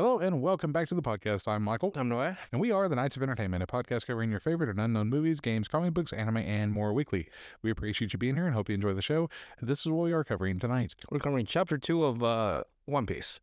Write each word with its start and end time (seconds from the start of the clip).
Hello 0.00 0.18
and 0.18 0.40
welcome 0.40 0.72
back 0.72 0.88
to 0.88 0.94
the 0.94 1.02
podcast. 1.02 1.46
I'm 1.46 1.62
Michael, 1.62 1.92
I'm 1.94 2.08
Noah. 2.08 2.38
and 2.52 2.58
we 2.58 2.70
are 2.70 2.88
the 2.88 2.96
Knights 2.96 3.18
of 3.18 3.22
Entertainment, 3.22 3.62
a 3.62 3.66
podcast 3.66 4.06
covering 4.06 4.30
your 4.30 4.40
favorite 4.40 4.70
and 4.70 4.80
unknown 4.80 5.10
movies, 5.10 5.40
games, 5.40 5.68
comic 5.68 5.92
books, 5.92 6.10
anime, 6.14 6.38
and 6.38 6.72
more 6.72 6.94
weekly. 6.94 7.28
We 7.60 7.70
appreciate 7.70 8.14
you 8.14 8.18
being 8.18 8.34
here 8.36 8.46
and 8.46 8.54
hope 8.54 8.70
you 8.70 8.74
enjoy 8.74 8.94
the 8.94 9.02
show. 9.02 9.28
This 9.60 9.80
is 9.80 9.92
what 9.92 10.04
we 10.04 10.12
are 10.12 10.24
covering 10.24 10.58
tonight. 10.58 10.94
We're 11.10 11.18
covering 11.18 11.44
chapter 11.44 11.76
two 11.76 12.02
of 12.02 12.22
uh, 12.22 12.64
One 12.86 13.04
Piece. 13.04 13.40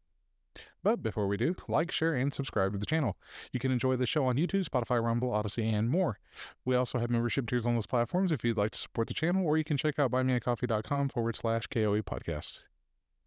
But 0.81 1.03
before 1.03 1.27
we 1.27 1.37
do, 1.37 1.55
like, 1.67 1.91
share, 1.91 2.15
and 2.15 2.33
subscribe 2.33 2.71
to 2.71 2.79
the 2.79 2.87
channel. 2.87 3.17
You 3.51 3.59
can 3.59 3.71
enjoy 3.71 3.95
the 3.95 4.07
show 4.07 4.25
on 4.25 4.37
YouTube, 4.37 4.67
Spotify, 4.67 4.99
Rumble, 4.99 5.29
Odysee, 5.29 5.71
and 5.71 5.91
more. 5.91 6.17
We 6.65 6.75
also 6.75 6.97
have 6.97 7.11
membership 7.11 7.45
tiers 7.45 7.67
on 7.67 7.75
those 7.75 7.85
platforms 7.85 8.31
if 8.31 8.43
you'd 8.43 8.57
like 8.57 8.71
to 8.71 8.79
support 8.79 9.07
the 9.07 9.13
channel, 9.13 9.45
or 9.45 9.59
you 9.59 9.63
can 9.63 9.77
check 9.77 9.99
out 9.99 10.09
buymeacoffee.com 10.09 11.09
forward 11.09 11.35
slash 11.35 11.67
KOE 11.67 12.01
podcast. 12.01 12.61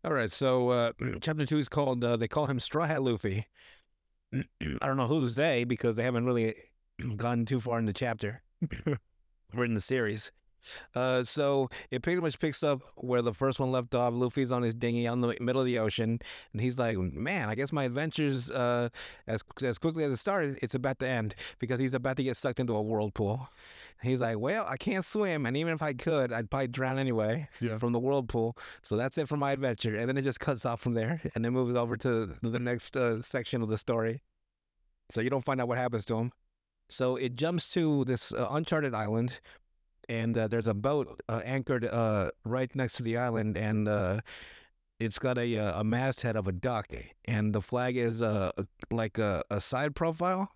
All 0.03 0.13
right, 0.13 0.33
so 0.33 0.71
uh, 0.71 0.93
chapter 1.21 1.45
two 1.45 1.59
is 1.59 1.69
called, 1.69 2.03
uh, 2.03 2.17
they 2.17 2.29
call 2.29 2.47
him 2.47 2.59
Straw 2.59 2.87
Hat 2.87 3.03
Luffy. 3.03 3.47
I 4.33 4.87
don't 4.87 4.97
know 4.97 5.07
who's 5.07 5.35
they 5.35 5.65
because 5.65 5.97
they 5.97 6.05
haven't 6.05 6.25
really 6.25 6.55
gone 7.17 7.45
too 7.45 7.61
far 7.61 7.79
in 7.79 7.85
the 7.85 7.93
chapter 7.93 8.43
or 9.57 9.65
in 9.65 9.75
the 9.75 9.81
series. 9.81 10.33
Uh, 10.95 11.25
so 11.25 11.69
it 11.91 12.03
pretty 12.03 12.21
much 12.21 12.39
picks 12.39 12.63
up 12.63 12.83
where 12.97 13.23
the 13.23 13.35
first 13.35 13.61
one 13.61 13.73
left 13.73 13.95
off. 13.95 14.15
Luffy's 14.15 14.53
on 14.53 14.63
his 14.63 14.75
dinghy 14.75 15.07
on 15.07 15.21
the 15.21 15.37
middle 15.41 15.61
of 15.61 15.67
the 15.67 15.79
ocean, 15.79 16.19
and 16.53 16.61
he's 16.61 16.79
like, 16.79 16.99
"Man, 16.99 17.49
I 17.49 17.55
guess 17.55 17.73
my 17.73 17.85
adventures, 17.85 18.51
uh, 18.51 18.91
as 19.27 19.43
as 19.63 19.79
quickly 19.79 20.05
as 20.05 20.13
it 20.13 20.17
started, 20.19 20.59
it's 20.63 20.75
about 20.75 20.99
to 21.01 21.09
end 21.09 21.35
because 21.59 21.81
he's 21.81 21.95
about 21.95 22.19
to 22.19 22.25
get 22.25 22.37
sucked 22.37 22.61
into 22.61 22.75
a 22.75 22.83
whirlpool." 22.83 23.49
He's 24.03 24.21
like, 24.21 24.39
"Well, 24.39 24.65
I 24.69 24.77
can't 24.77 25.05
swim, 25.05 25.47
and 25.47 25.57
even 25.57 25.75
if 25.75 25.83
I 25.83 25.93
could, 25.93 26.33
I'd 26.33 26.51
probably 26.51 26.69
drown 26.69 26.99
anyway 26.99 27.49
Yeah. 27.61 27.79
from 27.79 27.93
the 27.93 27.99
whirlpool. 27.99 28.57
So 28.83 28.97
that's 28.97 29.19
it 29.19 29.29
for 29.29 29.37
my 29.37 29.53
adventure." 29.53 29.95
And 29.97 30.09
then 30.09 30.17
it 30.17 30.23
just 30.23 30.41
cuts 30.41 30.65
off 30.65 30.81
from 30.81 30.95
there, 30.95 31.21
and 31.35 31.45
then 31.45 31.53
moves 31.53 31.75
over 31.75 31.97
to 31.99 32.27
the 32.43 32.59
next 32.59 32.97
uh, 32.97 33.21
section 33.23 33.63
of 33.63 33.69
the 33.69 33.79
story. 33.79 34.23
So 35.11 35.21
you 35.21 35.29
don't 35.31 35.45
find 35.45 35.61
out 35.61 35.69
what 35.69 35.79
happens 35.79 36.05
to 36.07 36.17
him. 36.17 36.33
So 36.89 37.17
it 37.17 37.35
jumps 37.37 37.71
to 37.73 38.05
this 38.05 38.33
uh, 38.33 38.49
uncharted 38.51 38.95
island 38.95 39.41
and 40.09 40.37
uh, 40.37 40.49
there's 40.49 40.67
a 40.67 40.75
boat 40.75 41.21
uh, 41.29 41.41
anchored 41.45 41.85
uh, 41.85 42.31
right 42.45 42.75
next 42.75 42.95
to 42.95 43.03
the 43.05 43.17
island, 43.17 43.57
and 43.57 43.87
uh, 43.87 44.21
it's 44.99 45.21
got 45.21 45.39
a 45.39 45.55
a 45.55 45.85
masthead 45.85 46.35
of 46.37 46.49
a 46.49 46.53
duck, 46.53 46.89
and 47.27 47.55
the 47.55 47.61
flag 47.63 47.97
is 47.97 48.21
uh, 48.21 48.51
like 48.91 49.19
a, 49.19 49.45
a 49.51 49.61
side 49.61 49.95
profile, 49.95 50.51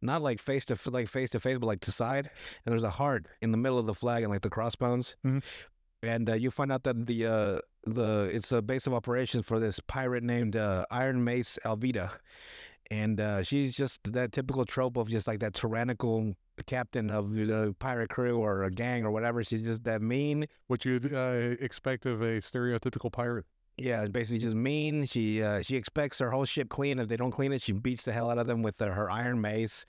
not 0.00 0.22
like 0.22 0.40
face 0.40 0.64
to 0.66 0.76
like 0.90 1.08
face 1.08 1.30
to 1.30 1.40
face, 1.40 1.58
but 1.58 1.66
like 1.66 1.80
to 1.80 1.92
side, 1.92 2.30
and 2.64 2.72
there's 2.72 2.82
a 2.82 2.90
heart 2.90 3.26
in 3.42 3.52
the 3.52 3.58
middle 3.58 3.78
of 3.78 3.86
the 3.86 3.94
flag 3.94 4.22
and 4.22 4.32
like 4.32 4.42
the 4.42 4.50
crossbones, 4.50 5.16
Mhm. 5.26 5.42
and 6.02 6.30
uh, 6.30 6.34
you 6.34 6.50
find 6.50 6.70
out 6.72 6.84
that 6.84 7.06
the 7.06 7.26
uh, 7.26 7.58
the 7.84 8.30
it's 8.32 8.52
a 8.52 8.62
base 8.62 8.86
of 8.86 8.94
operations 8.94 9.44
for 9.46 9.58
this 9.58 9.80
pirate 9.80 10.22
named 10.22 10.54
uh, 10.56 10.84
Iron 10.90 11.24
Mace 11.24 11.58
Alvida. 11.64 12.10
And 12.90 13.20
uh, 13.20 13.42
she's 13.42 13.74
just 13.74 14.00
that 14.04 14.32
typical 14.32 14.64
trope 14.64 14.96
of 14.96 15.10
just 15.10 15.26
like 15.26 15.40
that 15.40 15.52
tyrannical 15.52 16.32
captain 16.64 17.10
of 17.10 17.34
the 17.34 17.74
pirate 17.78 18.08
crew 18.08 18.38
or 18.38 18.62
a 18.62 18.70
gang 18.70 19.04
or 19.04 19.10
whatever. 19.10 19.44
She's 19.44 19.62
just 19.62 19.84
that 19.84 20.00
mean. 20.00 20.46
What 20.68 20.86
you'd 20.86 21.12
uh, 21.12 21.56
expect 21.60 22.06
of 22.06 22.22
a 22.22 22.40
stereotypical 22.40 23.12
pirate. 23.12 23.44
Yeah, 23.78 24.00
it's 24.00 24.10
basically 24.10 24.40
just 24.40 24.54
mean. 24.54 25.06
She 25.06 25.42
uh, 25.42 25.62
she 25.62 25.76
expects 25.76 26.18
her 26.18 26.30
whole 26.30 26.44
ship 26.44 26.68
clean. 26.68 26.98
If 26.98 27.08
they 27.08 27.16
don't 27.16 27.30
clean 27.30 27.52
it, 27.52 27.62
she 27.62 27.72
beats 27.72 28.02
the 28.02 28.12
hell 28.12 28.30
out 28.30 28.38
of 28.38 28.46
them 28.46 28.62
with 28.62 28.82
uh, 28.82 28.86
her 28.90 29.10
iron 29.10 29.40
mace. 29.40 29.86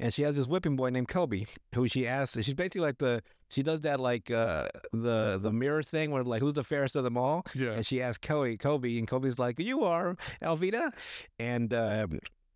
And 0.00 0.12
she 0.12 0.22
has 0.22 0.36
this 0.36 0.46
whipping 0.46 0.76
boy 0.76 0.90
named 0.90 1.08
Koby, 1.08 1.46
who 1.74 1.86
she 1.86 2.06
asks. 2.06 2.42
She's 2.42 2.54
basically 2.54 2.80
like 2.80 2.98
the 2.98 3.22
she 3.48 3.62
does 3.62 3.82
that 3.82 4.00
like 4.00 4.30
uh, 4.30 4.68
the 4.92 5.38
the 5.40 5.52
mirror 5.52 5.82
thing 5.82 6.10
where 6.10 6.24
like 6.24 6.40
who's 6.40 6.54
the 6.54 6.64
fairest 6.64 6.96
of 6.96 7.04
them 7.04 7.16
all. 7.16 7.44
Yeah. 7.54 7.72
And 7.72 7.86
she 7.86 8.02
asks 8.02 8.26
Koby, 8.26 8.58
Koby, 8.58 8.98
and 8.98 9.06
Koby's 9.06 9.38
like, 9.38 9.60
"You 9.60 9.84
are 9.84 10.16
Alvida," 10.42 10.92
and 11.38 11.72
uh, 11.72 12.08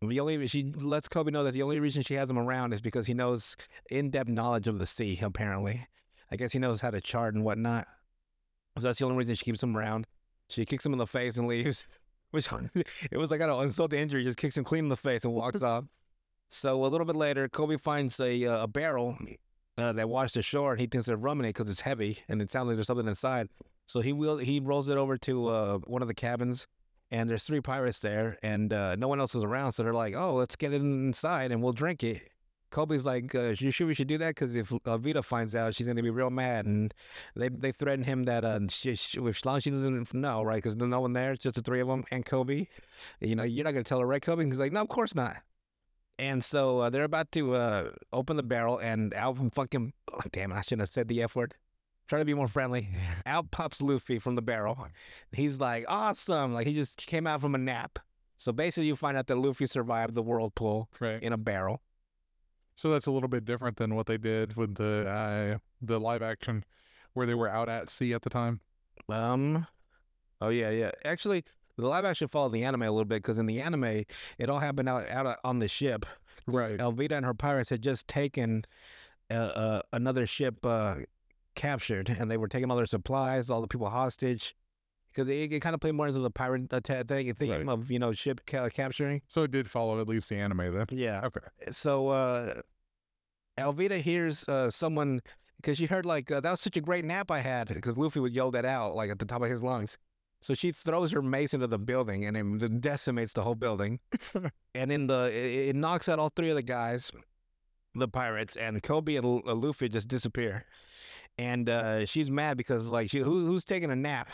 the 0.03 0.21
only 0.21 0.47
she 0.49 0.73
lets 0.77 1.09
Koby 1.09 1.31
know 1.31 1.45
that 1.45 1.53
the 1.53 1.63
only 1.63 1.79
reason 1.79 2.03
she 2.03 2.15
has 2.15 2.29
him 2.29 2.39
around 2.39 2.73
is 2.73 2.81
because 2.81 3.07
he 3.07 3.15
knows 3.15 3.57
in-depth 3.91 4.31
knowledge 4.31 4.67
of 4.67 4.79
the 4.79 4.87
sea. 4.87 5.21
Apparently, 5.23 5.87
I 6.33 6.37
guess 6.37 6.53
he 6.53 6.59
knows 6.59 6.81
how 6.81 6.91
to 6.91 7.01
chart 7.01 7.35
and 7.35 7.45
whatnot. 7.45 7.87
So 8.79 8.87
that's 8.87 8.99
the 8.99 9.05
only 9.05 9.19
reason 9.19 9.37
she 9.37 9.45
keeps 9.45 9.63
him 9.63 9.77
around. 9.77 10.07
She 10.55 10.65
kicks 10.65 10.87
him 10.87 10.93
in 10.93 10.99
the 10.99 11.07
face 11.07 11.37
and 11.37 11.49
leaves. 11.49 11.87
Which 12.31 12.49
it 13.13 13.17
was 13.17 13.31
like 13.31 13.41
I 13.41 13.47
don't 13.47 13.63
insult 13.63 13.93
to 13.93 13.99
injury. 13.99 14.25
Just 14.25 14.39
kicks 14.39 14.57
him 14.57 14.65
clean 14.65 14.87
in 14.87 14.89
the 14.89 14.97
face 14.97 15.23
and 15.25 15.33
walks 15.33 15.63
off. 15.73 15.85
So 16.49 16.85
a 16.85 16.89
little 16.89 17.07
bit 17.07 17.15
later, 17.15 17.49
Koby 17.49 17.81
finds 17.81 18.19
a 18.19 18.45
uh, 18.45 18.65
a 18.65 18.67
barrel 18.67 19.17
uh, 19.79 19.93
that 19.93 20.09
washed 20.09 20.37
ashore, 20.37 20.73
and 20.73 20.81
he 20.81 20.89
thinks 20.89 21.07
they're 21.07 21.17
rum 21.17 21.39
in 21.39 21.47
it 21.47 21.51
because 21.51 21.71
it's 21.71 21.83
heavy 21.83 22.19
and 22.29 22.43
it 22.43 22.51
sounds 22.51 22.67
like 22.67 22.77
there's 22.77 22.89
something 22.89 23.07
inside. 23.07 23.49
So 23.87 24.01
he 24.01 24.13
will 24.13 24.39
he 24.39 24.59
rolls 24.59 24.89
it 24.89 24.97
over 24.97 25.17
to 25.19 25.49
uh, 25.49 25.79
one 25.85 26.03
of 26.03 26.09
the 26.09 26.15
cabins, 26.15 26.67
and 27.11 27.31
there's 27.31 27.45
three 27.45 27.61
pirates 27.61 28.01
there, 28.01 28.37
and 28.43 28.73
uh, 28.73 28.97
no 28.97 29.07
one 29.07 29.21
else 29.21 29.35
is 29.37 29.45
around. 29.45 29.73
So 29.73 29.85
they're 29.85 29.93
like, 29.93 30.15
"Oh, 30.17 30.35
let's 30.35 30.57
get 30.57 30.73
it 30.73 30.81
inside 30.81 31.53
and 31.53 31.63
we'll 31.63 31.73
drink 31.73 32.03
it." 32.03 32.31
Koby's 32.75 33.05
like, 33.07 33.35
uh, 33.35 33.55
"You 33.57 33.71
sure 33.71 33.87
we 33.87 33.95
should 33.95 34.09
do 34.09 34.19
that? 34.19 34.35
Because 34.35 34.57
if 34.57 34.71
Alvida 34.71 35.23
finds 35.25 35.55
out, 35.55 35.75
she's 35.75 35.87
gonna 35.87 36.03
be 36.03 36.11
real 36.11 36.31
mad." 36.31 36.67
And 36.67 36.93
they 37.37 37.49
they 37.49 37.71
threaten 37.73 38.05
him 38.05 38.25
that 38.25 38.45
uh, 38.45 38.61
she, 38.69 38.97
she, 38.97 39.19
as 39.25 39.45
long 39.45 39.59
as 39.59 39.63
she 39.63 39.71
doesn't 39.71 40.13
know, 40.13 40.43
right? 40.43 40.57
Because 40.57 40.75
there's 40.77 40.91
no 40.91 41.01
one 41.01 41.13
there. 41.13 41.33
It's 41.33 41.43
just 41.45 41.55
the 41.57 41.63
three 41.63 41.81
of 41.81 41.89
them 41.89 42.03
and 42.11 42.27
Koby. 42.27 42.67
You 43.21 43.37
know, 43.37 43.45
you're 43.45 43.65
not 43.65 43.73
gonna 43.73 43.85
tell 43.85 44.01
her, 44.01 44.07
right, 44.07 44.21
Koby? 44.23 44.43
And 44.43 44.53
he's 44.53 44.59
like, 44.59 44.73
"No, 44.73 44.81
of 44.83 44.89
course 44.89 45.15
not." 45.15 45.37
And 46.19 46.45
so 46.45 46.81
uh, 46.81 46.91
they're 46.91 47.05
about 47.05 47.33
to 47.33 47.55
uh, 47.55 47.91
open 48.13 48.37
the 48.37 48.43
barrel, 48.43 48.79
and 48.79 49.15
out 49.15 49.37
from 49.37 49.51
fucking 49.51 49.93
oh, 50.13 50.21
damn 50.33 50.53
it, 50.53 50.57
I 50.57 50.61
shouldn't 50.63 50.83
have 50.83 50.91
said 50.91 51.09
the 51.09 51.23
f 51.23 51.37
word. 51.37 51.55
Try 52.07 52.19
to 52.19 52.25
be 52.25 52.35
more 52.35 52.49
friendly. 52.49 52.91
Out 53.27 53.51
pops 53.51 53.81
Luffy 53.81 54.19
from 54.19 54.35
the 54.35 54.43
barrel. 54.43 54.89
He's 55.33 55.59
like, 55.59 55.87
awesome! 55.89 56.53
Like 56.53 56.67
he 56.67 56.75
just 56.75 57.07
came 57.07 57.27
out 57.27 57.41
from 57.41 57.55
a 57.55 57.59
nap. 57.59 57.99
So 58.37 58.53
basically, 58.53 58.89
you 58.89 58.97
find 58.97 59.17
out 59.17 59.27
that 59.29 59.37
Luffy 59.39 59.67
survived 59.67 60.13
the 60.13 60.23
whirlpool 60.23 60.91
Right. 61.01 61.23
in 61.23 61.33
a 61.33 61.39
barrel. 61.39 61.81
So 62.77 62.91
that's 62.91 63.07
a 63.07 63.11
little 63.11 63.29
bit 63.29 63.45
different 63.45 63.77
than 63.77 63.95
what 63.95 64.07
they 64.07 64.19
did 64.19 64.57
with 64.57 64.75
the 64.75 65.09
uh, 65.09 65.59
the 65.81 66.01
live 66.01 66.23
action, 66.23 66.65
where 67.13 67.27
they 67.27 67.35
were 67.35 67.49
out 67.49 67.69
at 67.69 67.89
sea 67.89 68.13
at 68.13 68.23
the 68.23 68.31
time. 68.31 68.61
Um, 69.09 69.67
oh 70.41 70.49
yeah, 70.49 70.71
yeah. 70.71 70.91
Actually, 71.05 71.45
the 71.77 71.87
live 71.87 72.05
action 72.05 72.29
followed 72.29 72.53
the 72.53 72.65
anime 72.65 72.83
a 72.83 72.91
little 72.91 73.05
bit 73.05 73.23
because 73.23 73.39
in 73.39 73.47
the 73.47 73.61
anime, 73.61 74.05
it 74.39 74.49
all 74.49 74.59
happened 74.59 74.89
out 74.89 75.09
out 75.09 75.39
on 75.45 75.59
the 75.59 75.69
ship. 75.69 76.07
Right. 76.47 76.79
Elvita 76.79 77.13
and 77.13 77.25
her 77.25 77.35
pirates 77.35 77.71
had 77.71 77.83
just 77.83 78.07
taken 78.09 78.65
uh, 79.31 79.35
uh, 79.35 79.83
another 79.93 80.27
ship 80.27 80.65
uh, 80.65 80.97
captured, 81.55 82.09
and 82.19 82.31
they 82.31 82.37
were 82.37 82.49
taking 82.49 82.71
all 82.71 82.77
their 82.77 82.87
supplies, 82.87 83.51
all 83.51 83.61
the 83.61 83.69
people 83.69 83.89
hostage. 83.89 84.55
Because 85.15 85.29
it, 85.29 85.53
it 85.53 85.61
kind 85.61 85.75
of 85.75 85.81
played 85.81 85.95
more 85.95 86.09
into 86.09 86.19
the 86.21 86.31
pirate 86.31 86.69
ta- 86.71 87.03
thing, 87.07 87.33
thing 87.35 87.51
Right. 87.51 87.69
of 87.69 87.91
you 87.91 87.99
know 87.99 88.13
ship 88.13 88.41
ca- 88.47 88.69
capturing. 88.69 89.23
So 89.29 89.45
it 89.45 89.51
did 89.53 89.71
follow 89.71 90.01
at 90.01 90.09
least 90.09 90.29
the 90.29 90.37
anime 90.37 90.75
then. 90.75 90.87
Yeah. 90.91 91.21
Okay. 91.25 91.41
So 91.71 92.09
uh, 92.09 92.63
Alvida 93.59 94.01
hears 94.01 94.49
uh, 94.49 94.71
someone 94.71 95.21
because 95.61 95.79
she 95.79 95.87
heard 95.87 96.05
like 96.05 96.31
uh, 96.31 96.41
that 96.41 96.51
was 96.51 96.61
such 96.61 96.77
a 96.77 96.81
great 96.81 97.05
nap 97.05 97.31
I 97.31 97.39
had 97.41 97.69
because 97.69 97.97
Luffy 97.97 98.21
would 98.21 98.35
yell 98.35 98.51
that 98.51 98.65
out 98.65 98.97
like 98.97 99.11
at 99.11 99.19
the 99.19 99.25
top 99.25 99.43
of 99.43 99.51
his 99.51 99.63
lungs. 99.63 99.97
So 100.43 100.53
she 100.53 100.73
throws 100.73 101.13
her 101.13 101.23
mace 101.23 101.55
into 101.55 101.67
the 101.67 101.79
building 101.79 102.25
and 102.27 102.63
it 102.63 102.81
decimates 102.83 103.33
the 103.33 103.43
whole 103.43 103.55
building. 103.55 104.01
and 104.75 104.93
in 104.93 105.07
the 105.07 105.31
it, 105.31 105.69
it 105.71 105.77
knocks 105.77 106.09
out 106.09 106.19
all 106.19 106.29
three 106.29 106.51
of 106.51 106.57
the 106.57 106.63
guys, 106.63 107.11
the 107.95 108.09
pirates, 108.09 108.57
and 108.57 108.83
Koby 108.83 109.17
and 109.17 109.25
L- 109.25 109.43
uh, 109.47 109.55
Luffy 109.55 109.89
just 109.89 110.09
disappear. 110.09 110.67
And 111.39 111.69
uh, 111.71 112.05
she's 112.07 112.31
mad 112.31 112.57
because 112.57 112.89
like 112.89 113.09
she 113.11 113.21
who, 113.21 113.47
who's 113.47 113.65
taking 113.65 113.91
a 113.91 113.97
nap? 113.97 114.29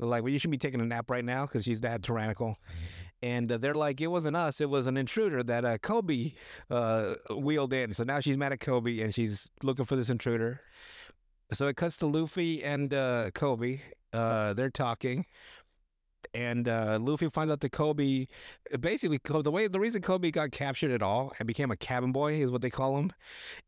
Like, 0.00 0.22
well, 0.22 0.32
you 0.32 0.38
should 0.38 0.50
be 0.50 0.58
taking 0.58 0.80
a 0.80 0.84
nap 0.84 1.10
right 1.10 1.24
now 1.24 1.46
because 1.46 1.64
she's 1.64 1.80
that 1.82 2.02
tyrannical. 2.02 2.56
And 3.22 3.52
uh, 3.52 3.58
they're 3.58 3.74
like, 3.74 4.00
it 4.00 4.06
wasn't 4.06 4.36
us; 4.36 4.60
it 4.60 4.70
was 4.70 4.86
an 4.86 4.96
intruder 4.96 5.42
that 5.42 5.64
uh, 5.64 5.78
Koby 5.78 6.34
uh, 6.70 7.14
wheeled 7.36 7.72
in. 7.72 7.92
So 7.92 8.02
now 8.02 8.20
she's 8.20 8.36
mad 8.36 8.52
at 8.52 8.60
Koby 8.60 9.04
and 9.04 9.14
she's 9.14 9.48
looking 9.62 9.84
for 9.84 9.96
this 9.96 10.08
intruder. 10.08 10.60
So 11.52 11.68
it 11.68 11.76
cuts 11.76 11.96
to 11.98 12.06
Luffy 12.06 12.64
and 12.64 12.94
uh, 12.94 13.30
Koby. 13.34 13.80
Uh, 14.12 14.54
they're 14.54 14.70
talking. 14.70 15.26
And 16.32 16.68
uh, 16.68 16.98
Luffy 17.00 17.28
finds 17.28 17.52
out 17.52 17.60
that 17.60 17.72
Koby, 17.72 18.28
basically, 18.78 19.18
the 19.22 19.50
way 19.50 19.66
the 19.66 19.80
reason 19.80 20.00
Koby 20.00 20.30
got 20.30 20.52
captured 20.52 20.92
at 20.92 21.02
all 21.02 21.32
and 21.38 21.46
became 21.46 21.70
a 21.70 21.76
cabin 21.76 22.12
boy 22.12 22.34
is 22.34 22.50
what 22.50 22.62
they 22.62 22.70
call 22.70 22.96
him, 22.96 23.12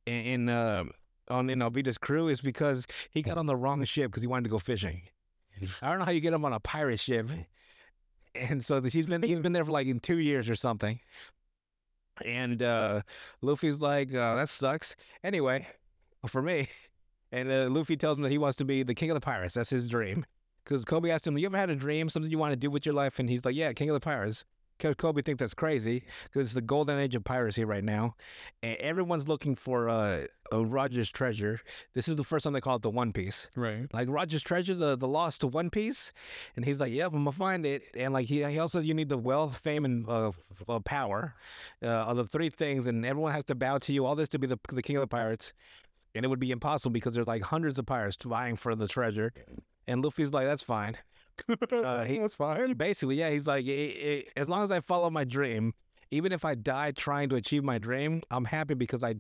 in, 0.07 0.15
in 0.15 0.49
uh, 0.49 0.85
on 1.29 1.51
in 1.51 1.59
Alvida's 1.59 1.99
crew 1.99 2.29
is 2.29 2.41
because 2.41 2.87
he 3.11 3.23
got 3.23 3.39
on 3.39 3.47
the 3.47 3.57
wrong 3.57 3.85
ship 3.85 4.11
because 4.11 4.23
he 4.23 4.29
wanted 4.29 4.45
to 4.45 4.51
go 4.51 4.59
fishing. 4.59 5.03
I 5.81 5.91
don't 5.91 5.99
know 5.99 6.05
how 6.05 6.11
you 6.11 6.21
get 6.21 6.33
him 6.33 6.45
on 6.45 6.53
a 6.53 6.61
pirate 6.61 7.01
ship, 7.01 7.29
and 8.35 8.65
so 8.65 8.81
he's 8.81 9.07
been 9.07 9.23
he's 9.23 9.41
been 9.41 9.53
there 9.53 9.65
for 9.65 9.71
like 9.71 9.87
in 9.87 10.01
two 10.01 10.19
years 10.19 10.49
or 10.49 10.55
something. 10.55 11.01
And 12.25 12.63
uh, 12.63 13.03
Luffy's 13.41 13.81
like, 13.81 14.15
uh, 14.15 14.35
that 14.37 14.49
sucks. 14.49 14.95
Anyway, 15.25 15.67
for 16.27 16.43
me, 16.43 16.69
and 17.33 17.51
uh, 17.51 17.69
Luffy 17.71 17.97
tells 17.97 18.19
him 18.19 18.23
that 18.23 18.31
he 18.31 18.39
wants 18.39 18.57
to 18.59 18.65
be 18.65 18.83
the 18.83 18.95
king 18.95 19.11
of 19.11 19.15
the 19.15 19.21
pirates. 19.21 19.55
That's 19.55 19.71
his 19.71 19.89
dream. 19.89 20.25
Because 20.63 20.85
Koby 20.85 21.11
asked 21.11 21.27
him, 21.27 21.37
"You 21.39 21.47
ever 21.47 21.57
had 21.57 21.71
a 21.71 21.77
dream, 21.77 22.09
something 22.09 22.31
you 22.31 22.39
want 22.39 22.53
to 22.53 22.59
do 22.59 22.71
with 22.71 22.87
your 22.87 22.95
life?" 22.95 23.19
And 23.19 23.29
he's 23.29 23.45
like, 23.45 23.57
"Yeah, 23.57 23.73
king 23.73 23.91
of 23.91 23.95
the 23.95 24.01
pirates." 24.01 24.45
Ko- 24.83 24.95
Koby 24.95 25.25
thinks 25.25 25.39
that's 25.39 25.55
crazy 25.55 26.03
because 26.25 26.49
it's 26.49 26.55
the 26.55 26.61
golden 26.61 26.99
age 26.99 27.15
of 27.15 27.23
piracy 27.23 27.65
right 27.65 27.85
now, 27.85 28.17
and 28.63 28.77
everyone's 28.79 29.29
looking 29.29 29.55
for 29.55 29.89
uh, 29.89 30.27
uh, 30.53 30.65
Roger's 30.67 31.09
treasure. 31.11 31.61
This 31.95 32.09
is 32.09 32.17
the 32.17 32.25
first 32.25 32.43
time 32.43 32.53
they 32.53 32.61
call 32.61 32.77
it 32.77 32.83
the 32.83 32.91
One 32.91 33.13
Piece. 33.13 33.47
Right. 33.55 33.87
Like 33.95 34.09
Roger's 34.09 34.43
treasure, 34.43 34.75
the 34.75 34.97
the 34.97 35.07
lost 35.07 35.43
to 35.43 35.47
One 35.47 35.71
Piece, 35.71 36.11
and 36.57 36.65
he's 36.65 36.81
like, 36.81 36.93
"Yep, 36.93 37.13
I'm 37.13 37.25
gonna 37.25 37.33
find 37.33 37.65
it." 37.65 37.85
And 37.95 38.13
like 38.13 38.27
he 38.27 38.43
he 38.43 38.59
also 38.59 38.79
says 38.79 38.87
you 38.87 38.95
need 38.95 39.09
the 39.09 39.19
wealth, 39.19 39.59
fame, 39.59 39.85
and 39.85 40.09
uh, 40.09 40.29
f- 40.29 40.63
uh, 40.69 40.81
power, 40.81 41.35
uh, 41.83 41.87
are 41.87 42.15
the 42.15 42.25
three 42.25 42.51
things, 42.51 42.87
and 42.87 43.07
everyone 43.07 43.33
has 43.33 43.45
to 43.45 43.55
bow 43.55 43.79
to 43.79 43.93
you. 43.93 44.05
All 44.05 44.17
this 44.17 44.29
to 44.31 44.39
be 44.39 44.49
the 44.49 44.59
the 44.73 44.83
king 44.83 44.97
of 44.97 45.01
the 45.01 45.07
pirates, 45.07 45.53
and 46.15 46.25
it 46.25 46.29
would 46.29 46.41
be 46.41 46.51
impossible 46.51 46.93
because 46.93 47.13
there's 47.15 47.27
like 47.29 47.43
hundreds 47.43 47.79
of 47.79 47.87
pirates 47.87 48.17
vying 48.25 48.57
for 48.57 48.75
the 48.75 48.89
treasure, 48.89 49.33
and 49.87 50.03
Luffy's 50.03 50.33
like, 50.33 50.47
"That's 50.47 50.65
fine." 50.65 50.97
Uh, 51.73 52.05
he- 52.05 52.19
That's 52.19 52.37
fine. 52.37 52.75
Basically, 52.75 53.17
yeah, 53.17 53.31
he's 53.31 53.47
like, 53.47 53.65
"I- 53.67 53.71
I- 53.71 54.25
as 54.41 54.49
long 54.49 54.63
as 54.63 54.71
I 54.71 54.81
follow 54.81 55.11
my 55.11 55.25
dream, 55.25 55.75
even 56.11 56.33
if 56.33 56.45
I 56.45 56.55
die 56.55 56.93
trying 56.93 57.29
to 57.31 57.37
achieve 57.37 57.65
my 57.65 57.79
dream, 57.79 58.23
I'm 58.31 58.45
happy 58.45 58.75
because 58.75 59.03
I 59.03 59.15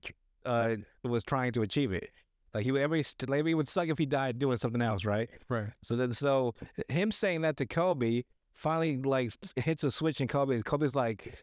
uh, 0.44 0.76
was 1.04 1.22
trying 1.24 1.52
to 1.52 1.62
achieve 1.62 1.92
it. 1.92 2.10
Like 2.54 2.64
he 2.64 2.72
would 2.72 2.82
every 2.82 3.04
like 3.26 3.46
it 3.46 3.54
would 3.54 3.68
suck 3.68 3.88
if 3.88 3.96
he 3.98 4.04
died 4.06 4.38
doing 4.38 4.58
something 4.58 4.82
else, 4.82 5.04
right? 5.04 5.30
Right. 5.48 5.70
So 5.82 5.96
then, 5.96 6.12
so 6.12 6.54
him 6.88 7.10
saying 7.10 7.40
that 7.42 7.56
to 7.58 7.66
Koby 7.66 8.24
finally 8.52 8.98
like 8.98 9.32
hits 9.56 9.84
a 9.84 9.90
switch 9.90 10.20
in 10.20 10.28
Koby. 10.28 10.62
Koby's 10.62 10.94
like, 10.94 11.42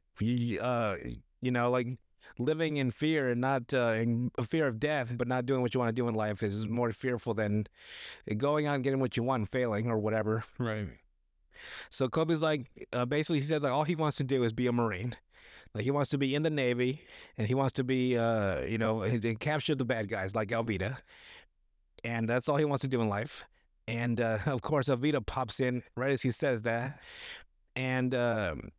uh, 0.61 0.95
you 1.41 1.51
know, 1.51 1.71
like 1.71 1.87
living 2.37 2.77
in 2.77 2.91
fear 2.91 3.29
and 3.29 3.41
not 3.41 3.73
uh, 3.73 3.95
in 3.97 4.31
fear 4.45 4.67
of 4.67 4.79
death, 4.79 5.17
but 5.17 5.27
not 5.27 5.45
doing 5.45 5.61
what 5.61 5.73
you 5.73 5.79
want 5.79 5.89
to 5.89 6.01
do 6.01 6.07
in 6.07 6.15
life 6.15 6.41
is 6.41 6.67
more 6.67 6.91
fearful 6.91 7.33
than 7.33 7.67
going 8.37 8.67
and 8.67 8.83
getting 8.83 8.99
what 8.99 9.17
you 9.17 9.23
want 9.23 9.41
and 9.41 9.49
failing 9.49 9.89
or 9.89 9.97
whatever. 9.97 10.43
Right. 10.57 10.87
So 11.89 12.07
Koby's 12.07 12.41
like, 12.41 12.87
uh, 12.93 13.05
basically, 13.05 13.39
he 13.39 13.45
said 13.45 13.63
like 13.63 13.71
all 13.71 13.83
he 13.83 13.95
wants 13.95 14.17
to 14.17 14.23
do 14.23 14.43
is 14.43 14.53
be 14.53 14.67
a 14.67 14.71
Marine. 14.71 15.15
Like 15.73 15.83
he 15.83 15.91
wants 15.91 16.09
to 16.11 16.17
be 16.17 16.33
in 16.33 16.41
the 16.43 16.49
Navy, 16.49 17.01
and 17.37 17.47
he 17.47 17.53
wants 17.53 17.73
to 17.73 17.83
be, 17.83 18.17
uh, 18.17 18.61
you 18.61 18.77
know, 18.77 19.07
capture 19.39 19.75
the 19.75 19.85
bad 19.85 20.09
guys 20.09 20.33
like 20.33 20.49
Alvida, 20.49 20.97
and 22.03 22.27
that's 22.27 22.49
all 22.49 22.57
he 22.57 22.65
wants 22.65 22.81
to 22.81 22.87
do 22.87 23.01
in 23.01 23.07
life. 23.07 23.43
And 23.87 24.19
uh, 24.19 24.39
of 24.47 24.61
course, 24.61 24.87
Alvida 24.87 25.25
pops 25.25 25.59
in 25.59 25.83
right 25.95 26.11
as 26.11 26.21
he 26.23 26.31
says 26.31 26.63
that, 26.63 26.99
and 27.75 28.15
um, 28.15 28.71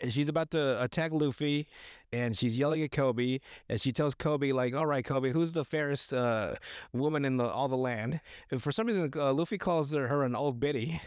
and 0.00 0.12
she's 0.12 0.28
about 0.28 0.50
to 0.50 0.82
attack 0.82 1.12
Luffy, 1.12 1.66
and 2.14 2.36
she's 2.38 2.56
yelling 2.56 2.82
at 2.82 2.90
Koby, 2.90 3.40
and 3.68 3.80
she 3.80 3.92
tells 3.92 4.14
Koby 4.14 4.52
like, 4.52 4.74
"All 4.74 4.86
right, 4.86 5.04
Koby, 5.04 5.32
who's 5.32 5.52
the 5.52 5.64
fairest 5.64 6.12
uh, 6.12 6.54
woman 6.92 7.24
in 7.24 7.36
the 7.36 7.44
all 7.48 7.68
the 7.68 7.76
land?" 7.76 8.20
And 8.50 8.62
for 8.62 8.70
some 8.72 8.86
reason, 8.86 9.10
uh, 9.16 9.32
Luffy 9.32 9.58
calls 9.58 9.92
her, 9.92 10.06
her 10.08 10.22
an 10.22 10.34
old 10.36 10.60
biddy. 10.60 11.00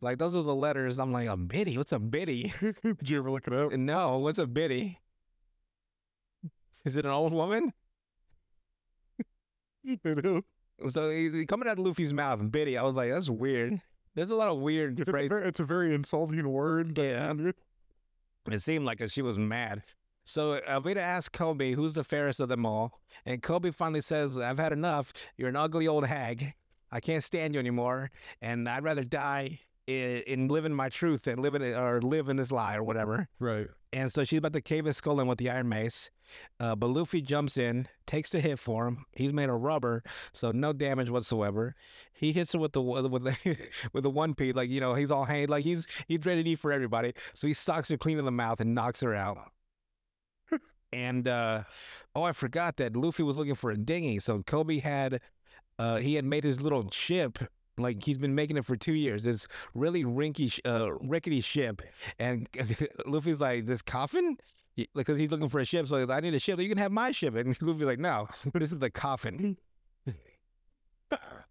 Like 0.00 0.18
those 0.18 0.34
are 0.36 0.42
the 0.42 0.54
letters. 0.54 0.98
I'm 0.98 1.12
like 1.12 1.28
a 1.28 1.36
biddy. 1.36 1.76
What's 1.76 1.92
a 1.92 1.98
biddy? 1.98 2.52
Did 2.82 3.08
you 3.08 3.18
ever 3.18 3.30
look 3.30 3.46
it 3.46 3.52
up? 3.54 3.72
no, 3.72 4.18
what's 4.18 4.38
a 4.38 4.46
biddy? 4.46 4.98
Is 6.84 6.96
it 6.96 7.04
an 7.04 7.10
old 7.10 7.32
woman? 7.32 7.72
So 10.90 11.10
he- 11.10 11.44
coming 11.46 11.68
out 11.68 11.78
of 11.78 11.84
Luffy's 11.84 12.12
mouth, 12.12 12.52
biddy. 12.52 12.78
I 12.78 12.82
was 12.84 12.94
like, 12.94 13.10
that's 13.10 13.28
weird. 13.28 13.80
There's 14.14 14.30
a 14.30 14.36
lot 14.36 14.46
of 14.48 14.58
weird 14.58 15.00
It's 15.00 15.08
a, 15.08 15.10
phrases. 15.10 15.28
very, 15.28 15.48
it's 15.48 15.60
a 15.60 15.64
very 15.64 15.94
insulting 15.94 16.48
word. 16.48 16.96
Yeah. 16.96 17.32
It 18.50 18.62
seemed 18.62 18.86
like 18.86 19.02
she 19.10 19.20
was 19.20 19.36
mad. 19.38 19.82
So 20.28 20.60
Alvida 20.68 20.98
asks 20.98 21.34
Koby, 21.34 21.74
who's 21.74 21.94
the 21.94 22.04
fairest 22.04 22.38
of 22.38 22.50
them 22.50 22.66
all? 22.66 23.00
And 23.24 23.42
Koby 23.42 23.74
finally 23.74 24.02
says, 24.02 24.36
I've 24.36 24.58
had 24.58 24.74
enough. 24.74 25.10
You're 25.38 25.48
an 25.48 25.56
ugly 25.56 25.88
old 25.88 26.06
hag. 26.06 26.52
I 26.92 27.00
can't 27.00 27.24
stand 27.24 27.54
you 27.54 27.60
anymore. 27.60 28.10
And 28.42 28.68
I'd 28.68 28.84
rather 28.84 29.04
die 29.04 29.60
in, 29.86 30.22
in 30.26 30.48
living 30.48 30.74
my 30.74 30.90
truth 30.90 31.22
than 31.22 31.40
living 31.40 31.62
or 31.62 32.02
live 32.02 32.28
in 32.28 32.36
this 32.36 32.52
lie 32.52 32.76
or 32.76 32.82
whatever. 32.82 33.26
Right. 33.38 33.68
And 33.94 34.12
so 34.12 34.22
she's 34.26 34.36
about 34.36 34.52
to 34.52 34.60
cave 34.60 34.84
his 34.84 34.98
skull 34.98 35.18
in 35.18 35.28
with 35.28 35.38
the 35.38 35.48
iron 35.48 35.70
mace. 35.70 36.10
Uh, 36.60 36.76
but 36.76 36.88
Luffy 36.88 37.22
jumps 37.22 37.56
in, 37.56 37.88
takes 38.06 38.28
the 38.28 38.40
hit 38.40 38.58
for 38.58 38.86
him. 38.86 39.06
He's 39.14 39.32
made 39.32 39.48
of 39.48 39.62
rubber, 39.62 40.02
so 40.34 40.50
no 40.50 40.74
damage 40.74 41.08
whatsoever. 41.08 41.74
He 42.12 42.32
hits 42.32 42.52
her 42.52 42.58
with 42.58 42.74
the 42.74 42.82
with 42.82 43.24
the 43.24 43.56
with 43.94 44.02
the 44.02 44.10
one 44.10 44.34
piece, 44.34 44.54
like 44.54 44.68
you 44.68 44.78
know, 44.78 44.92
he's 44.92 45.10
all 45.10 45.24
hanged, 45.24 45.48
like 45.48 45.64
he's 45.64 45.86
he's 46.06 46.26
ready 46.26 46.44
to 46.44 46.50
eat 46.50 46.58
for 46.58 46.70
everybody. 46.70 47.14
So 47.32 47.46
he 47.46 47.54
socks 47.54 47.88
her 47.88 47.96
clean 47.96 48.18
in 48.18 48.26
the 48.26 48.30
mouth 48.30 48.60
and 48.60 48.74
knocks 48.74 49.00
her 49.00 49.14
out. 49.14 49.38
And 50.92 51.28
uh, 51.28 51.64
oh, 52.14 52.22
I 52.22 52.32
forgot 52.32 52.76
that 52.78 52.96
Luffy 52.96 53.22
was 53.22 53.36
looking 53.36 53.54
for 53.54 53.70
a 53.70 53.76
dinghy. 53.76 54.18
So 54.20 54.40
Koby 54.40 54.82
had 54.82 55.20
uh, 55.78 55.96
he 55.96 56.14
had 56.14 56.24
made 56.24 56.44
his 56.44 56.62
little 56.62 56.90
ship. 56.90 57.38
Like 57.76 58.02
he's 58.04 58.18
been 58.18 58.34
making 58.34 58.56
it 58.56 58.64
for 58.64 58.76
two 58.76 58.94
years. 58.94 59.22
This 59.22 59.46
really 59.72 60.02
rinky, 60.02 60.58
uh, 60.66 60.94
rickety 60.94 61.40
ship, 61.40 61.82
and 62.18 62.48
Luffy's 63.06 63.38
like, 63.38 63.66
"This 63.66 63.82
coffin." 63.82 64.36
because 64.94 65.18
he's 65.18 65.30
looking 65.30 65.48
for 65.48 65.60
a 65.60 65.64
ship. 65.64 65.86
So 65.86 65.96
like, 65.96 66.10
I 66.10 66.20
need 66.20 66.34
a 66.34 66.38
ship. 66.38 66.60
You 66.60 66.68
can 66.68 66.78
have 66.78 66.92
my 66.92 67.12
ship. 67.12 67.34
And 67.34 67.56
Luffy's 67.62 67.86
like, 67.86 67.98
no, 67.98 68.28
but 68.52 68.60
this 68.60 68.72
is 68.72 68.78
the 68.78 68.90
coffin. 68.90 69.56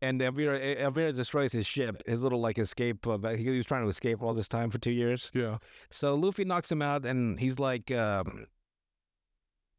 and 0.02 0.22
Elvira, 0.22 0.58
Elvira 0.60 1.12
destroys 1.12 1.52
his 1.52 1.66
ship, 1.66 2.02
his 2.06 2.22
little 2.22 2.40
like 2.40 2.58
escape. 2.58 3.06
Of, 3.06 3.24
he 3.38 3.50
was 3.50 3.66
trying 3.66 3.84
to 3.84 3.90
escape 3.90 4.22
all 4.22 4.34
this 4.34 4.48
time 4.48 4.70
for 4.70 4.78
two 4.78 4.92
years. 4.92 5.32
Yeah. 5.34 5.58
So 5.90 6.16
Luffy 6.16 6.46
knocks 6.46 6.72
him 6.72 6.82
out, 6.82 7.06
and 7.06 7.40
he's 7.40 7.60
like, 7.60 7.92
um, 7.92 8.48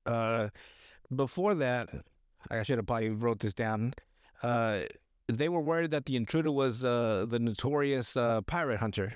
uh, 0.09 0.49
before 1.15 1.55
that, 1.55 1.89
I 2.51 2.63
should 2.63 2.79
have 2.79 2.87
probably 2.87 3.11
wrote 3.11 3.41
this 3.41 3.55
down. 3.55 3.95
Uh, 4.43 4.83
they 5.27 5.49
were 5.49 5.61
worried 5.61 5.91
that 5.91 6.07
the 6.07 6.17
intruder 6.17 6.51
was 6.51 6.83
uh, 6.83 7.27
the 7.29 7.39
notorious 7.39 8.17
uh, 8.17 8.41
pirate 8.43 8.79
hunter, 8.79 9.15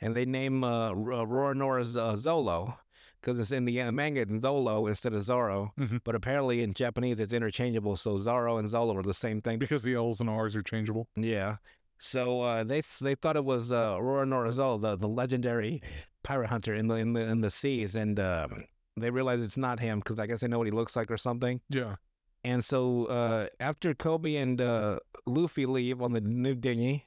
and 0.00 0.14
they 0.14 0.24
named 0.24 0.64
uh, 0.64 0.90
uh, 0.90 2.16
Zolo 2.16 2.76
because 3.20 3.40
it's 3.40 3.50
in 3.50 3.64
the 3.64 3.90
manga 3.90 4.26
Zolo 4.26 4.88
instead 4.88 5.12
of 5.12 5.22
Zoro. 5.22 5.72
Mhm. 5.78 6.00
But 6.04 6.14
apparently 6.14 6.62
in 6.62 6.74
Japanese 6.74 7.18
it's 7.18 7.32
interchangeable, 7.32 7.96
so 7.96 8.18
Zoro 8.18 8.56
and 8.58 8.68
Zolo 8.68 8.96
are 8.96 9.02
the 9.02 9.14
same 9.14 9.40
thing. 9.40 9.58
Because 9.58 9.82
the 9.82 9.94
L's 9.94 10.20
and 10.20 10.30
R's 10.30 10.54
are 10.54 10.62
changeable. 10.62 11.08
Yeah. 11.16 11.56
So 11.98 12.42
uh, 12.42 12.64
they 12.64 12.82
they 13.00 13.14
thought 13.14 13.36
it 13.36 13.44
was 13.44 13.72
uh, 13.72 13.96
Roronoa 13.98 14.52
Zolo, 14.52 14.80
the, 14.80 14.96
the 14.96 15.08
legendary 15.08 15.82
pirate 16.22 16.48
hunter 16.48 16.74
in 16.74 16.88
the 16.88 16.96
in 16.96 17.12
the 17.14 17.20
in 17.20 17.40
the 17.40 17.50
seas, 17.50 17.94
and 17.94 18.20
um, 18.20 18.64
they 18.96 19.10
realize 19.10 19.40
it's 19.40 19.56
not 19.56 19.80
him 19.80 19.98
because 20.00 20.18
I 20.18 20.26
guess 20.26 20.40
they 20.40 20.48
know 20.48 20.58
what 20.58 20.66
he 20.66 20.72
looks 20.72 20.96
like 20.96 21.10
or 21.10 21.16
something. 21.16 21.60
Yeah. 21.68 21.96
And 22.44 22.64
so 22.64 23.06
uh, 23.06 23.48
after 23.60 23.94
Koby 23.94 24.40
and 24.40 24.60
uh, 24.60 25.00
Luffy 25.26 25.66
leave 25.66 26.00
on 26.00 26.12
the 26.12 26.20
new 26.20 26.54
dinghy, 26.54 27.06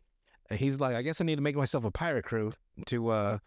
he's 0.51 0.79
like, 0.79 0.95
I 0.95 1.01
guess 1.01 1.21
I 1.21 1.23
need 1.23 1.37
to 1.37 1.41
make 1.41 1.55
myself 1.55 1.85
a 1.85 1.91
pirate 1.91 2.25
crew 2.25 2.51
to 2.87 3.09
uh, 3.09 3.37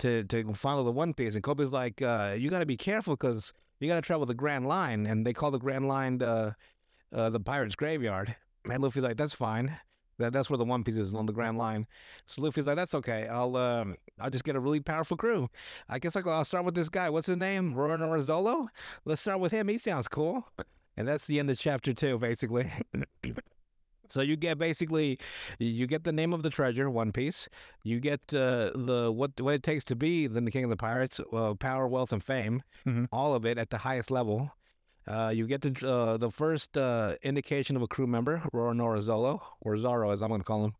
to 0.00 0.24
to 0.24 0.54
follow 0.54 0.84
the 0.84 0.92
One 0.92 1.14
Piece. 1.14 1.34
And 1.34 1.44
Koby's 1.44 1.72
like, 1.72 2.02
uh, 2.02 2.34
you 2.36 2.50
got 2.50 2.60
to 2.60 2.66
be 2.66 2.76
careful 2.76 3.14
because 3.14 3.52
you 3.80 3.88
got 3.88 3.94
to 3.94 4.02
travel 4.02 4.26
the 4.26 4.34
Grand 4.34 4.66
Line, 4.66 5.06
and 5.06 5.26
they 5.26 5.32
call 5.32 5.50
the 5.50 5.58
Grand 5.58 5.86
Line 5.86 6.20
uh, 6.22 6.52
uh, 7.14 7.30
the 7.30 7.40
Pirates 7.40 7.76
Graveyard. 7.76 8.34
And 8.68 8.82
Luffy's 8.82 9.02
like, 9.02 9.16
that's 9.16 9.34
fine. 9.34 9.78
That 10.18 10.32
that's 10.32 10.50
where 10.50 10.56
the 10.58 10.64
One 10.64 10.82
Piece 10.82 10.96
is 10.96 11.14
on 11.14 11.26
the 11.26 11.32
Grand 11.32 11.58
Line. 11.58 11.86
So 12.26 12.42
Luffy's 12.42 12.66
like, 12.66 12.76
that's 12.76 12.94
okay. 12.94 13.28
I'll 13.28 13.54
um, 13.56 13.96
I'll 14.20 14.30
just 14.30 14.44
get 14.44 14.56
a 14.56 14.60
really 14.60 14.80
powerful 14.80 15.16
crew. 15.16 15.48
I 15.88 15.98
guess 15.98 16.16
I'll, 16.16 16.28
I'll 16.28 16.44
start 16.44 16.64
with 16.64 16.74
this 16.74 16.88
guy. 16.88 17.08
What's 17.10 17.28
his 17.28 17.36
name? 17.36 17.74
Zolo. 17.74 18.68
Let's 19.04 19.20
start 19.22 19.40
with 19.40 19.52
him. 19.52 19.68
He 19.68 19.78
sounds 19.78 20.08
cool. 20.08 20.46
And 20.96 21.06
that's 21.06 21.26
the 21.26 21.38
end 21.38 21.48
of 21.50 21.58
chapter 21.58 21.94
two, 21.94 22.18
basically. 22.18 22.68
so 24.08 24.20
you 24.20 24.34
get 24.36 24.58
basically, 24.58 25.18
you 25.60 25.86
get 25.86 26.02
the 26.02 26.12
name 26.12 26.32
of 26.32 26.42
the 26.42 26.50
treasure, 26.50 26.90
One 26.90 27.12
Piece. 27.12 27.48
You 27.84 28.00
get 28.00 28.20
uh, 28.34 28.72
the 28.74 29.12
what 29.14 29.40
what 29.40 29.54
it 29.54 29.62
takes 29.62 29.84
to 29.84 29.96
be 29.96 30.26
the 30.26 30.42
king 30.50 30.64
of 30.64 30.70
the 30.70 30.76
pirates, 30.76 31.20
uh, 31.32 31.54
power, 31.54 31.86
wealth, 31.86 32.12
and 32.12 32.22
fame. 32.22 32.64
Mhm. 32.84 33.06
All 33.12 33.34
of 33.34 33.46
it 33.46 33.58
at 33.58 33.70
the 33.70 33.78
highest 33.78 34.10
level. 34.10 34.50
Uh, 35.08 35.32
you 35.34 35.46
get 35.46 35.62
the 35.62 35.88
uh, 35.88 36.18
the 36.18 36.30
first 36.30 36.76
uh, 36.76 37.14
indication 37.22 37.76
of 37.76 37.82
a 37.82 37.86
crew 37.86 38.06
member, 38.06 38.42
Roronoa 38.52 39.02
Zolo, 39.02 39.40
or 39.60 39.76
Zoro, 39.78 40.10
as 40.10 40.20
I'm 40.20 40.28
going 40.28 40.40
to 40.40 40.44
call 40.44 40.64
him. 40.66 40.74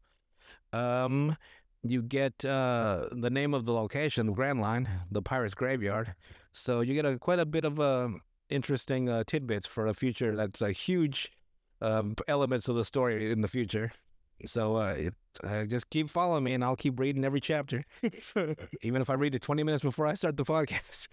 Um, 0.72 1.36
you 1.82 2.02
get 2.02 2.44
uh, 2.44 3.06
the 3.10 3.30
name 3.30 3.54
of 3.54 3.64
the 3.64 3.72
location, 3.72 4.26
the 4.26 4.32
Grand 4.32 4.60
Line, 4.60 4.88
the 5.10 5.22
Pirates 5.22 5.54
Graveyard. 5.54 6.14
So 6.52 6.80
you 6.80 6.94
get 6.94 7.06
a 7.06 7.18
quite 7.18 7.38
a 7.38 7.46
bit 7.46 7.64
of 7.64 7.80
uh, 7.80 8.08
interesting 8.50 9.08
uh, 9.08 9.24
tidbits 9.26 9.66
for 9.66 9.86
the 9.86 9.94
future. 9.94 10.36
That's 10.36 10.60
a 10.60 10.72
huge 10.72 11.32
um, 11.80 12.14
elements 12.26 12.68
of 12.68 12.76
the 12.76 12.84
story 12.84 13.30
in 13.30 13.40
the 13.40 13.48
future. 13.48 13.92
So 14.44 14.76
uh, 14.76 14.94
it, 14.98 15.14
uh, 15.42 15.64
just 15.64 15.88
keep 15.90 16.10
following 16.10 16.44
me, 16.44 16.52
and 16.52 16.62
I'll 16.62 16.76
keep 16.76 17.00
reading 17.00 17.24
every 17.24 17.40
chapter, 17.40 17.84
even 18.82 19.02
if 19.02 19.10
I 19.10 19.14
read 19.14 19.34
it 19.34 19.42
20 19.42 19.62
minutes 19.62 19.82
before 19.82 20.06
I 20.06 20.14
start 20.14 20.36
the 20.36 20.44
podcast. 20.44 21.08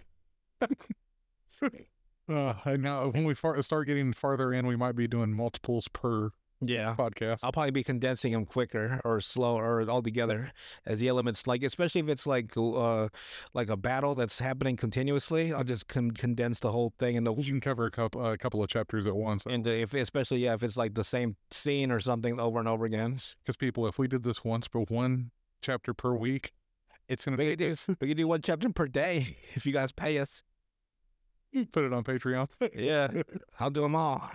Uh, 2.28 2.54
and 2.64 2.82
now 2.82 3.08
when 3.08 3.24
we 3.24 3.34
far, 3.34 3.60
start 3.62 3.86
getting 3.86 4.12
farther 4.12 4.52
in, 4.52 4.66
we 4.66 4.76
might 4.76 4.96
be 4.96 5.06
doing 5.06 5.32
multiples 5.32 5.88
per 5.88 6.30
Yeah. 6.60 6.96
podcast. 6.98 7.40
I'll 7.44 7.52
probably 7.52 7.70
be 7.70 7.84
condensing 7.84 8.32
them 8.32 8.46
quicker 8.46 9.00
or 9.04 9.20
slower 9.20 9.62
or 9.82 9.88
altogether 9.88 10.50
as 10.86 10.98
the 11.00 11.06
elements 11.08 11.46
like 11.46 11.62
especially 11.62 12.00
if 12.00 12.08
it's 12.08 12.26
like 12.26 12.52
uh 12.56 13.08
like 13.52 13.68
a 13.68 13.76
battle 13.76 14.14
that's 14.14 14.38
happening 14.38 14.74
continuously 14.76 15.52
I'll 15.52 15.64
just 15.64 15.86
con- 15.86 16.12
condense 16.12 16.58
the 16.60 16.72
whole 16.72 16.94
thing 16.98 17.14
into 17.16 17.30
you 17.36 17.44
can 17.52 17.60
cover 17.60 17.84
a 17.84 17.90
couple 17.90 18.24
a 18.26 18.38
couple 18.38 18.62
of 18.62 18.70
chapters 18.70 19.06
at 19.06 19.14
once. 19.14 19.44
And 19.44 19.66
if 19.66 19.92
especially 19.92 20.38
yeah 20.38 20.54
if 20.54 20.62
it's 20.62 20.78
like 20.78 20.94
the 20.94 21.04
same 21.04 21.36
scene 21.50 21.90
or 21.92 22.00
something 22.00 22.40
over 22.40 22.58
and 22.58 22.66
over 22.66 22.86
again 22.86 23.20
Because 23.42 23.56
people, 23.58 23.86
if 23.86 23.98
we 23.98 24.08
did 24.08 24.22
this 24.22 24.42
once, 24.44 24.66
but 24.66 24.90
one 24.90 25.30
chapter 25.62 25.92
per 25.94 26.14
week, 26.14 26.52
It's 27.08 27.24
gonna 27.26 27.36
We 27.36 27.54
be 27.54 27.56
can, 27.56 27.74
do, 27.74 27.96
we 28.00 28.08
can 28.08 28.16
do 28.16 28.26
one 28.28 28.40
chapter 28.42 28.68
per 28.70 28.88
day 28.88 29.36
if 29.54 29.66
you 29.66 29.72
guys 29.74 29.92
pay 29.92 30.18
us. 30.18 30.42
Put 31.72 31.84
it 31.84 31.92
on 31.92 32.04
Patreon. 32.04 32.48
Yeah, 32.74 33.08
I'll 33.60 33.70
do 33.70 33.82
them 33.82 33.94
all. 33.96 34.30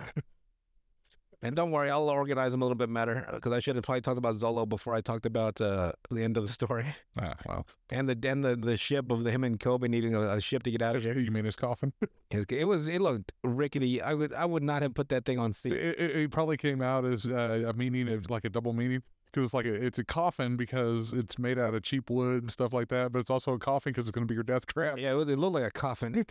And 1.44 1.56
don't 1.56 1.72
worry, 1.72 1.90
I'll 1.90 2.08
organize 2.08 2.52
them 2.52 2.62
a 2.62 2.66
little 2.66 2.76
bit 2.76 2.94
better 2.94 3.28
because 3.34 3.52
I 3.52 3.60
should 3.60 3.76
have 3.76 3.84
probably 3.84 4.02
talked 4.02 4.20
about 4.20 4.36
Zolo 4.36 4.70
before 4.70 4.94
I 4.94 5.02
talked 5.02 5.26
about 5.26 5.60
uh, 5.60 5.92
the 6.12 6.24
end 6.24 6.38
of 6.38 6.46
the 6.46 6.52
story 6.54 6.86
ah, 7.20 7.34
well, 7.48 7.66
and 7.90 8.08
the 8.08 8.30
and 8.30 8.44
the, 8.44 8.56
the 8.56 8.78
ship 8.78 9.10
of 9.10 9.24
the 9.24 9.32
him 9.32 9.44
and 9.44 9.60
Koby 9.60 9.90
needing 9.90 10.14
a, 10.14 10.20
a 10.34 10.42
ship 10.42 10.62
to 10.64 10.72
get 10.72 10.84
out 10.84 10.96
of 10.96 11.04
here. 11.04 11.18
you 11.18 11.32
mean 11.32 11.46
his 11.46 11.56
coffin? 11.56 11.94
His- 12.30 12.46
It 12.50 12.66
was 12.66 12.88
it 12.88 13.02
looked 13.02 13.32
rickety. 13.44 14.04
I 14.04 14.14
would 14.14 14.34
I 14.36 14.46
would 14.46 14.62
not 14.62 14.84
have 14.84 14.94
put 14.94 15.10
that 15.10 15.26
thing 15.26 15.40
on 15.40 15.52
sea. 15.54 15.72
it, 15.72 16.00
it 16.00 16.32
probably 16.32 16.58
came 16.58 16.80
out 16.80 17.06
as 17.06 17.26
uh, 17.26 17.64
a 17.68 17.74
meaning 17.74 18.08
of 18.10 18.30
like 18.30 18.46
a 18.46 18.50
double 18.50 18.74
meaning 18.74 19.02
because 19.26 19.46
it's 19.46 19.54
like 19.56 19.66
a, 19.66 19.74
it's 19.74 19.98
a 19.98 20.04
coffin 20.04 20.58
because 20.58 21.12
it's 21.12 21.40
made 21.40 21.58
out 21.58 21.74
of 21.74 21.82
cheap 21.82 22.12
wood 22.12 22.44
and 22.44 22.52
stuff 22.52 22.72
like 22.72 22.90
that, 22.90 23.12
but 23.12 23.18
it's 23.20 23.32
also 23.32 23.54
a 23.54 23.60
coffin 23.60 23.94
because 23.94 24.08
it's 24.08 24.14
going 24.14 24.28
to 24.28 24.32
be 24.32 24.36
your 24.36 24.44
death 24.44 24.68
trap. 24.68 25.00
Yeah, 25.00 25.20
it, 25.20 25.28
it 25.30 25.40
looked 25.40 25.56
like 25.56 25.64
a 25.64 25.72
coffin. 25.72 26.24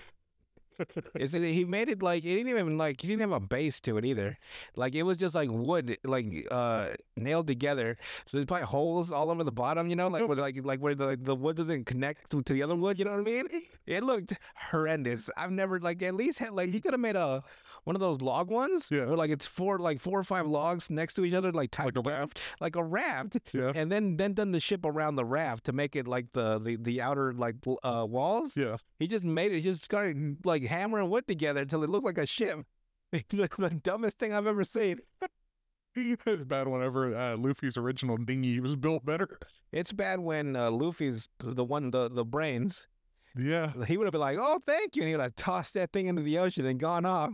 He 1.18 1.64
made 1.64 1.88
it 1.88 2.02
like 2.02 2.24
it 2.24 2.34
didn't 2.34 2.48
even 2.48 2.78
like 2.78 3.00
he 3.00 3.08
didn't 3.08 3.20
have 3.20 3.32
a 3.32 3.40
base 3.40 3.80
to 3.80 3.96
it 3.98 4.04
either. 4.04 4.38
Like 4.76 4.94
it 4.94 5.02
was 5.02 5.16
just 5.18 5.34
like 5.34 5.48
wood, 5.50 5.98
like 6.04 6.46
uh 6.50 6.90
nailed 7.16 7.46
together. 7.46 7.96
So 8.26 8.36
there's 8.36 8.46
probably 8.46 8.66
holes 8.66 9.12
all 9.12 9.30
over 9.30 9.44
the 9.44 9.52
bottom, 9.52 9.88
you 9.88 9.96
know, 9.96 10.08
like 10.08 10.26
where 10.26 10.36
like 10.36 10.56
like 10.64 10.80
where 10.80 10.94
the 10.94 11.18
the 11.20 11.36
wood 11.36 11.56
doesn't 11.56 11.84
connect 11.86 12.30
to, 12.30 12.42
to 12.42 12.52
the 12.52 12.62
other 12.62 12.76
wood. 12.76 12.98
You 12.98 13.04
know 13.04 13.12
what 13.12 13.20
I 13.20 13.30
mean? 13.30 13.46
It 13.86 14.02
looked 14.04 14.38
horrendous. 14.70 15.30
I've 15.36 15.50
never 15.50 15.80
like 15.80 16.02
at 16.02 16.14
least 16.14 16.38
had 16.38 16.52
like 16.52 16.70
he 16.70 16.80
could 16.80 16.92
have 16.92 17.00
made 17.00 17.16
a 17.16 17.42
one 17.90 17.96
of 17.96 18.00
those 18.00 18.20
log 18.22 18.50
ones. 18.50 18.88
Yeah. 18.90 19.06
Where 19.06 19.16
like 19.16 19.30
it's 19.32 19.46
four 19.46 19.78
like 19.78 19.98
four 20.00 20.16
or 20.18 20.22
five 20.24 20.46
logs 20.46 20.90
next 20.90 21.14
to 21.14 21.24
each 21.24 21.34
other, 21.34 21.50
like 21.50 21.72
tied 21.72 21.86
Like 21.86 21.96
a 21.96 22.08
raft. 22.08 22.40
like 22.60 22.76
a 22.76 22.84
raft 22.84 23.38
Yeah. 23.52 23.72
and 23.74 23.90
then 23.90 24.16
then 24.16 24.32
done 24.34 24.52
the 24.52 24.60
ship 24.60 24.84
around 24.84 25.16
the 25.16 25.24
raft 25.24 25.64
to 25.64 25.72
make 25.72 25.96
it 25.96 26.06
like 26.06 26.26
the 26.32 26.60
the, 26.60 26.76
the 26.76 27.00
outer 27.02 27.32
like 27.32 27.56
uh, 27.82 28.06
walls. 28.08 28.56
Yeah. 28.56 28.76
He 29.00 29.08
just 29.08 29.24
made 29.24 29.50
it. 29.50 29.56
He 29.56 29.62
just 29.62 29.82
started 29.84 30.38
like 30.44 30.62
hammering 30.62 31.10
wood 31.10 31.26
together 31.26 31.62
until 31.62 31.82
it 31.82 31.90
looked 31.90 32.06
like 32.06 32.18
a 32.18 32.26
ship. 32.26 32.60
It's 33.12 33.34
like 33.34 33.56
the 33.56 33.70
dumbest 33.70 34.20
thing 34.20 34.32
I've 34.32 34.46
ever 34.46 34.62
seen. 34.62 35.00
it's 35.96 36.44
bad 36.44 36.68
whenever 36.68 37.16
uh, 37.16 37.36
Luffy's 37.36 37.76
original 37.76 38.16
dinghy 38.16 38.60
was 38.60 38.76
built 38.76 39.04
better. 39.04 39.38
It's 39.72 39.92
bad 39.92 40.20
when 40.20 40.54
uh, 40.54 40.70
Luffy's 40.70 41.28
the 41.40 41.64
one 41.64 41.90
the 41.90 42.08
the 42.08 42.24
brains. 42.24 42.86
Yeah. 43.36 43.72
He 43.86 43.96
would 43.96 44.06
have 44.06 44.12
been 44.12 44.20
like, 44.20 44.38
"Oh, 44.40 44.60
thank 44.64 44.94
you," 44.96 45.02
and 45.02 45.08
he 45.08 45.14
would 45.16 45.22
have 45.22 45.34
tossed 45.36 45.74
that 45.74 45.92
thing 45.92 46.06
into 46.06 46.22
the 46.22 46.38
ocean 46.38 46.66
and 46.66 46.78
gone 46.78 47.04
off. 47.04 47.30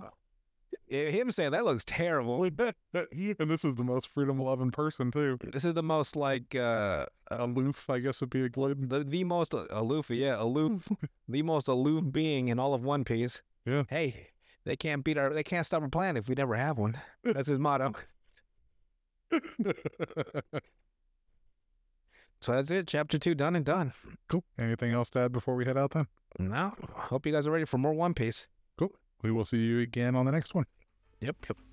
Him 0.89 1.31
saying 1.31 1.51
that 1.51 1.65
looks 1.65 1.85
terrible. 1.85 2.45
and 2.45 2.55
this 2.55 3.65
is 3.65 3.75
the 3.75 3.85
most 3.85 4.07
freedom 4.07 4.39
loving 4.39 4.71
person, 4.71 5.11
too. 5.11 5.39
This 5.53 5.65
is 5.65 5.75
the 5.75 5.83
most 5.83 6.15
like 6.15 6.55
uh, 6.55 7.07
Aloof, 7.31 7.91
I 7.91 7.99
guess 7.99 8.21
would 8.21 8.31
be 8.31 8.43
a 8.43 8.49
good. 8.49 8.89
the 8.89 9.03
the 9.03 9.25
most 9.25 9.53
aloof, 9.53 10.11
yeah, 10.11 10.41
aloof, 10.41 10.89
the 11.29 11.43
most 11.43 11.67
aloof 11.69 12.05
being 12.13 12.49
in 12.49 12.59
all 12.59 12.73
of 12.75 12.83
One 12.85 13.05
Piece. 13.05 13.43
Yeah. 13.65 13.83
Hey, 13.89 14.29
they 14.65 14.77
can't 14.77 15.03
beat 15.03 15.19
our, 15.19 15.33
they 15.33 15.43
can't 15.43 15.67
stop 15.67 15.83
our 15.83 15.89
plan 15.89 16.17
if 16.17 16.29
we 16.29 16.35
never 16.37 16.55
have 16.55 16.79
one. 16.79 16.97
That's 17.25 17.49
his 17.49 17.59
motto. 17.59 17.95
So 22.41 22.53
that's 22.53 22.71
it. 22.71 22.87
Chapter 22.87 23.19
two 23.19 23.35
done 23.35 23.57
and 23.57 23.65
done. 23.65 23.93
cool. 24.29 24.45
Anything 24.59 24.93
else 24.93 25.11
to 25.11 25.21
add 25.21 25.33
before 25.33 25.57
we 25.57 25.65
head 25.65 25.77
out 25.79 25.93
then? 25.93 26.07
Now, 26.39 26.75
hope 26.93 27.27
you 27.27 27.33
guys 27.33 27.47
are 27.47 27.51
ready 27.51 27.65
for 27.65 27.79
more 27.79 27.93
One 27.95 28.15
Piece. 28.15 28.47
Cool. 28.79 28.93
We 29.23 29.33
will 29.33 29.45
see 29.45 29.57
you 29.59 29.81
again 29.81 30.15
on 30.15 30.27
the 30.27 30.33
next 30.33 30.55
one. 30.55 30.67
Yep. 31.21 31.37
Yep. 31.49 31.66